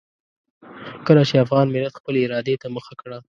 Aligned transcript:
کله 1.07 1.21
چې 1.29 1.35
افغان 1.45 1.67
ملت 1.75 1.93
خپلې 1.99 2.19
ارادې 2.27 2.55
ته 2.61 2.67
مخه 2.75 2.93
کړه. 3.01 3.17